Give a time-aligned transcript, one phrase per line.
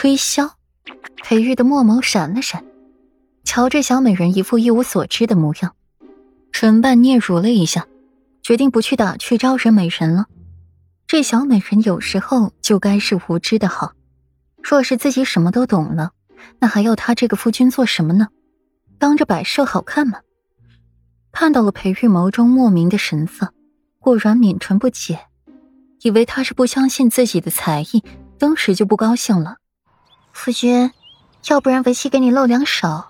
[0.00, 0.52] 吹箫。
[1.22, 2.64] 裴玉的墨眸闪了闪，
[3.44, 5.76] 瞧着小美人一副一无所知的模样，
[6.52, 7.86] 唇瓣嗫嚅了一下，
[8.42, 10.24] 决定不去打趣招惹美人了。
[11.06, 13.92] 这小美人有时候就该是无知的好，
[14.62, 16.12] 若是自己什么都懂了，
[16.60, 18.28] 那还要他这个夫君做什么呢？
[18.98, 20.20] 当着摆设好看吗？
[21.30, 23.52] 看到了裴玉眸中莫名的神色，
[23.98, 25.26] 顾软抿唇不解，
[26.00, 28.02] 以为他是不相信自己的才艺，
[28.38, 29.56] 当时就不高兴了。
[30.32, 30.92] 夫君，
[31.48, 33.04] 要不然为妻给你露两手，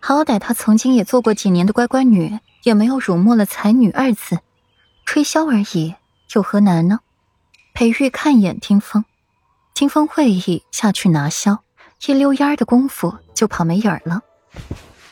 [0.00, 4.38] 好歹她曾经也做过几年的乖乖女，也没有辱没了才女二字，
[5.04, 5.94] 吹箫而已，
[6.34, 7.00] 有何难呢？
[7.74, 9.04] 裴玉看眼听风，
[9.74, 11.58] 听风会意下去拿箫，
[12.06, 14.22] 一溜烟的功夫就跑没影儿了。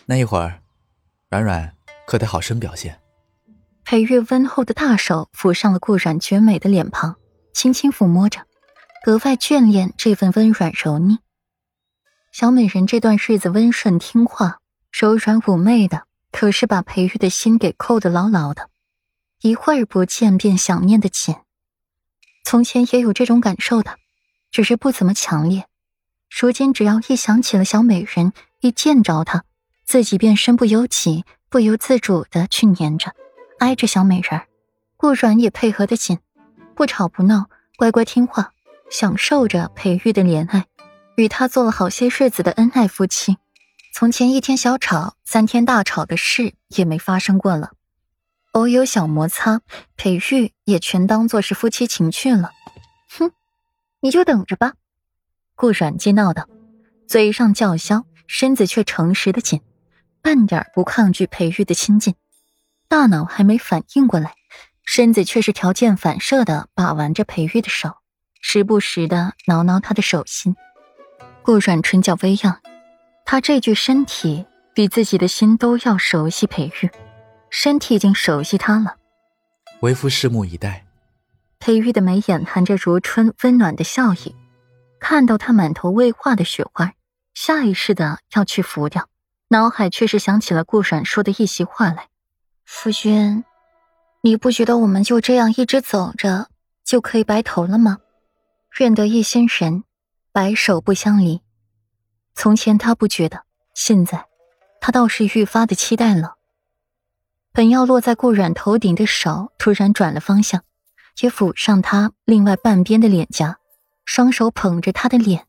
[0.06, 0.60] 那一会儿，
[1.30, 1.72] 软软
[2.06, 3.00] 可得好生表现。
[3.84, 7.16] 裴玉温厚的大手抚上了顾软绝美的脸庞，
[7.52, 8.40] 轻轻抚摸着，
[9.04, 11.18] 格外眷恋这份温软柔腻。
[12.38, 14.60] 小美人这段日子温顺听话、
[14.92, 18.70] 柔软妩媚的，可是把裴玉的心给扣得牢牢的，
[19.40, 21.34] 一会儿不见便想念的紧。
[22.44, 23.96] 从前也有这种感受的，
[24.52, 25.66] 只是不怎么强烈。
[26.30, 29.42] 如今只要一想起了小美人，一见着她，
[29.84, 33.16] 自己便身不由己、不由自主的去黏着、
[33.58, 34.42] 挨着小美人。
[34.96, 36.20] 顾软也配合的紧，
[36.76, 38.52] 不吵不闹，乖乖听话，
[38.88, 40.66] 享受着裴玉的怜爱。
[41.18, 43.38] 与他做了好些日子的恩爱夫妻，
[43.92, 47.72] 从前一天小吵、三天大吵的事也没发生过了。
[48.52, 49.60] 偶有小摩擦，
[49.96, 52.52] 裴玉也全当做是夫妻情趣了。
[53.10, 53.32] 哼，
[53.98, 54.74] 你就等着吧。
[55.56, 56.48] 顾阮讥闹道，
[57.08, 59.60] 嘴上叫嚣，身子却诚实的紧，
[60.22, 62.14] 半点不抗拒裴玉的亲近。
[62.86, 64.36] 大脑还没反应过来，
[64.84, 67.96] 身子却是条件反射的把玩着裴玉的手，
[68.40, 70.54] 时不时的挠挠他的手心。
[71.48, 72.58] 顾软唇角微漾，
[73.24, 76.90] 他这具身体比自己的心都要熟悉裴玉，
[77.48, 78.96] 身体已经熟悉他了。
[79.80, 80.84] 为夫拭目以待。
[81.58, 84.36] 裴玉的眉眼含着如春温暖的笑意，
[85.00, 86.92] 看到他满头未化的雪花，
[87.32, 89.08] 下意识的要去拂掉，
[89.48, 92.08] 脑海却是想起了顾软说的一席话来
[92.66, 93.42] ：“夫君，
[94.20, 96.48] 你不觉得我们就这样一直走着
[96.84, 97.96] 就可以白头了吗？
[98.80, 99.84] 愿得一心人。”
[100.38, 101.42] 白首不相离。
[102.36, 103.42] 从前他不觉得，
[103.74, 104.26] 现在
[104.80, 106.36] 他倒是愈发的期待了。
[107.52, 110.62] 本要落在顾阮头顶的手突然转了方向，
[111.22, 113.58] 也抚上他另外半边的脸颊，
[114.04, 115.48] 双手捧着他的脸，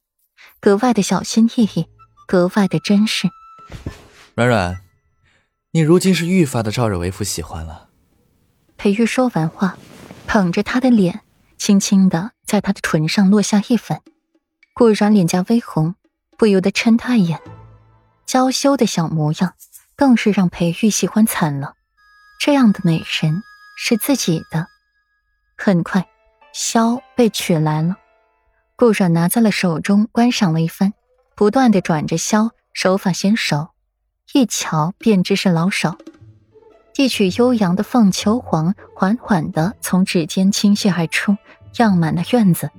[0.60, 1.88] 格外的小心翼翼，
[2.26, 3.30] 格外的珍视。
[4.34, 4.82] 软软，
[5.70, 7.90] 你如今是愈发的招惹为夫喜欢了。
[8.76, 9.78] 裴玉说完话，
[10.26, 11.22] 捧着他的脸，
[11.60, 14.02] 轻轻的在他的唇上落下一吻。
[14.80, 15.96] 顾然脸颊微红，
[16.38, 17.42] 不由得嗔他一眼，
[18.26, 19.54] 娇羞的小模样，
[19.98, 21.74] 更是让裴玉喜欢惨了。
[22.40, 23.44] 这样的美人
[23.78, 24.68] 是自己的。
[25.58, 26.08] 很快，
[26.54, 27.98] 箫被取来了，
[28.78, 30.94] 顾阮拿在了手中，观赏了一番，
[31.36, 33.72] 不断的转着箫，手法娴熟，
[34.32, 35.98] 一瞧便知是老手。
[36.96, 41.36] 一曲悠扬的《凤求凰》缓缓的从指尖倾泻而出，
[41.74, 42.72] 漾满了院子。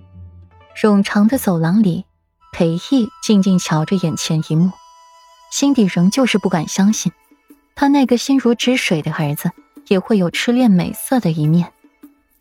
[0.80, 2.06] 冗长的走廊里，
[2.52, 4.72] 裴毅静静瞧着眼前一幕，
[5.52, 7.12] 心底仍旧是不敢相信，
[7.74, 9.50] 他那个心如止水的儿子
[9.88, 11.70] 也会有痴恋美色的一面。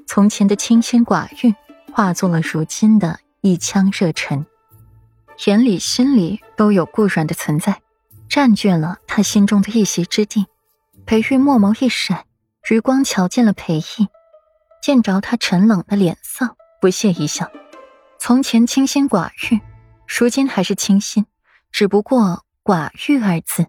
[0.08, 1.54] 从前的清心寡欲，
[1.92, 4.46] 化作了如今的一腔热忱，
[5.46, 7.82] 眼里心里都有顾软的存在，
[8.30, 10.46] 占据了他心中的一席之地。
[11.06, 12.24] 裴玉墨眸一闪，
[12.70, 14.08] 余光瞧见了裴毅，
[14.82, 17.52] 见着他沉冷的脸色，不屑一笑。
[18.22, 19.62] 从前清心寡欲，
[20.06, 21.26] 如今还是清心，
[21.72, 23.68] 只不过“寡欲”二字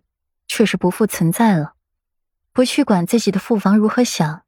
[0.49, 1.75] 却是不复存在了。
[2.53, 4.43] 不去管自己的父王如何想，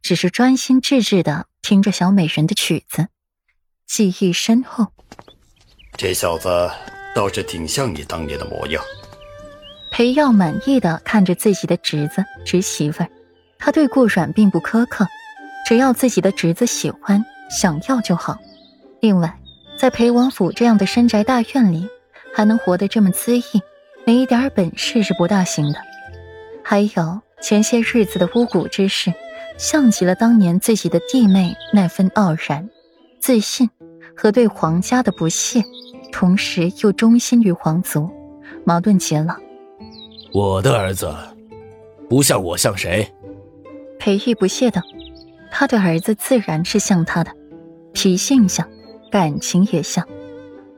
[0.00, 3.08] 只是专心致志的听着小美人的曲子，
[3.84, 4.92] 记忆深厚。
[5.96, 6.48] 这小子
[7.12, 8.82] 倒是挺像你当年的模样。
[9.90, 13.10] 裴耀满意的看着自己的侄子侄媳妇儿，
[13.58, 15.04] 他对顾阮并不苛刻，
[15.66, 18.38] 只要自己的侄子喜欢想要就好。
[19.00, 19.36] 另外。
[19.78, 21.88] 在裴王府这样的深宅大院里，
[22.34, 23.62] 还能活得这么恣意，
[24.04, 25.78] 没一点本事是不大行的。
[26.64, 29.14] 还有前些日子的巫蛊之事，
[29.56, 32.68] 像极了当年自己的弟妹那份傲然、
[33.20, 33.70] 自信
[34.16, 35.62] 和对皇家的不屑，
[36.10, 38.10] 同时又忠心于皇族，
[38.64, 39.36] 矛盾极了。
[40.34, 41.08] 我的儿子，
[42.08, 43.08] 不像我像谁？
[44.00, 44.82] 裴玉不屑道
[45.52, 47.30] ：“他的儿子自然是像他的，
[47.92, 48.68] 脾性像。”
[49.10, 50.06] 感情也像，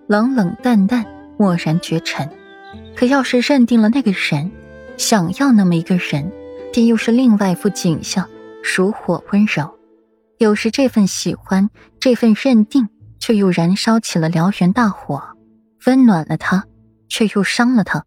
[0.07, 1.05] 冷冷淡淡，
[1.39, 2.29] 漠然绝尘。
[2.97, 4.51] 可要是认定了那个人，
[4.97, 6.31] 想要那么一个人，
[6.73, 8.29] 便又是另外一副景象，
[8.77, 9.79] 如火温柔。
[10.39, 12.89] 有时这份喜欢，这份认定，
[13.19, 15.23] 却又燃烧起了燎原大火，
[15.87, 16.65] 温暖了他，
[17.09, 18.05] 却又伤了他。